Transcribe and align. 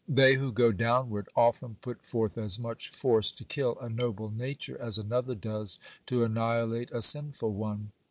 They 0.09 0.33
who 0.33 0.51
go 0.51 0.71
downward 0.71 1.29
often 1.35 1.75
put 1.79 2.03
forth 2.03 2.35
as 2.35 2.57
much 2.57 2.89
force 2.89 3.29
to 3.33 3.43
kill 3.43 3.77
a 3.79 3.87
noble 3.87 4.31
nature 4.31 4.75
as 4.81 4.97
another 4.97 5.35
does 5.35 5.77
to 6.07 6.23
annihilate 6.23 6.89
a 6.91 7.03
sinful 7.03 7.53
one. 7.53 7.91